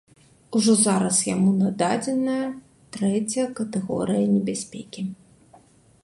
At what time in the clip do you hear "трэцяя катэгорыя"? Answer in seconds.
2.97-4.23